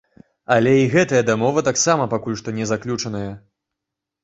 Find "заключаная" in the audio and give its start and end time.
2.73-3.25